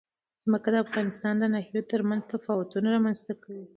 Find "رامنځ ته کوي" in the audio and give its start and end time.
2.95-3.65